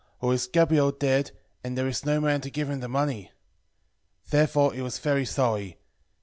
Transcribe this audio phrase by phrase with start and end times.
[0.19, 1.29] or is Gabael dead,
[1.63, 3.25] and there is no man to give him the money?
[4.25, 5.77] 10:3 Therefore he was very sorry.